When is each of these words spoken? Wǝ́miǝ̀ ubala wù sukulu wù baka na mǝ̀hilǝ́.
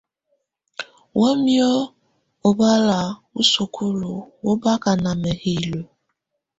Wǝ́miǝ̀ 1.19 1.75
ubala 2.49 2.99
wù 3.31 3.41
sukulu 3.51 4.13
wù 4.43 4.53
baka 4.61 4.91
na 5.03 5.11
mǝ̀hilǝ́. 5.21 5.83